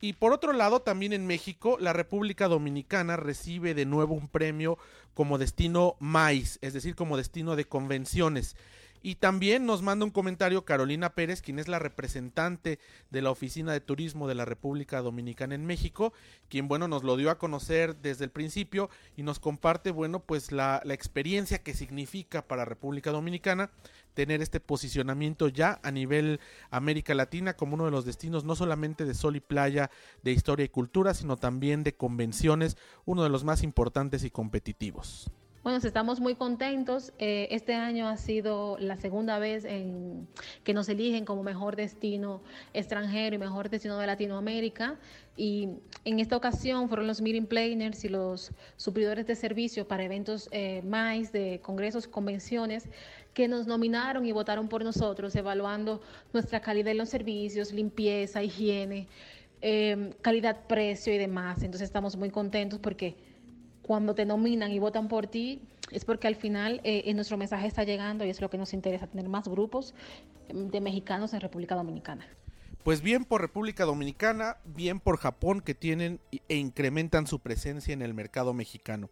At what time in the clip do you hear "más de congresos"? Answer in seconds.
50.86-52.06